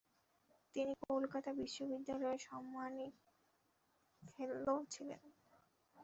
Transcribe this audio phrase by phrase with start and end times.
[0.75, 3.13] তিনি কলকাতা বিশ্ববিদ্যালয়ের সাম্মানিক
[4.29, 5.21] ফেলো ছিলেন।